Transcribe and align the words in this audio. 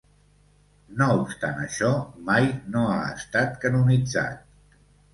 No 1.01 1.09
obstant 1.17 1.61
això, 1.67 1.91
mai 2.31 2.51
no 2.77 2.89
ha 2.97 2.99
estat 3.13 3.57
canonitzat. 3.67 4.47